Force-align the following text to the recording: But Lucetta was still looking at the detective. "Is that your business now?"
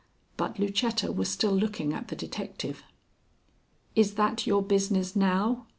But 0.35 0.57
Lucetta 0.57 1.11
was 1.11 1.29
still 1.29 1.51
looking 1.51 1.93
at 1.93 2.07
the 2.07 2.15
detective. 2.15 2.81
"Is 3.95 4.15
that 4.15 4.47
your 4.47 4.63
business 4.63 5.15
now?" 5.15 5.67